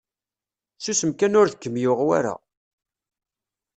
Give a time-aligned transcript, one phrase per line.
[0.83, 2.35] Susem kan ur d kem-yuɣ wara.